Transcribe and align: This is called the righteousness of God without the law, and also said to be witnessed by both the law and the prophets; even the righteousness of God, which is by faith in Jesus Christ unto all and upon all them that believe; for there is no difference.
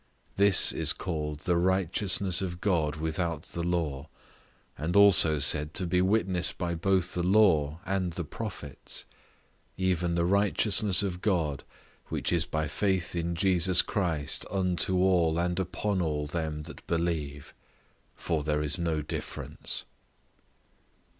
This 0.35 0.71
is 0.73 0.93
called 0.93 1.41
the 1.41 1.57
righteousness 1.57 2.41
of 2.41 2.59
God 2.59 2.95
without 2.95 3.43
the 3.43 3.61
law, 3.61 4.09
and 4.75 4.95
also 4.95 5.37
said 5.37 5.75
to 5.75 5.85
be 5.85 6.01
witnessed 6.01 6.57
by 6.57 6.73
both 6.73 7.13
the 7.13 7.21
law 7.21 7.79
and 7.85 8.11
the 8.13 8.23
prophets; 8.23 9.05
even 9.77 10.15
the 10.15 10.25
righteousness 10.25 11.03
of 11.03 11.21
God, 11.21 11.63
which 12.07 12.33
is 12.33 12.47
by 12.47 12.67
faith 12.67 13.15
in 13.15 13.35
Jesus 13.35 13.83
Christ 13.83 14.43
unto 14.49 14.97
all 14.97 15.37
and 15.37 15.59
upon 15.59 16.01
all 16.01 16.25
them 16.25 16.63
that 16.63 16.87
believe; 16.87 17.53
for 18.15 18.43
there 18.43 18.63
is 18.63 18.79
no 18.79 19.03
difference. 19.03 19.85